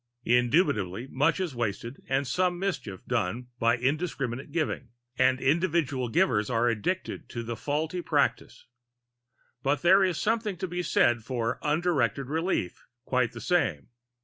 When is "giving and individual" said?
4.51-6.09